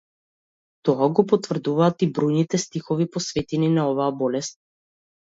[0.89, 4.63] Тоа го потврдуваат и бројните стихови посветени на оваа болест.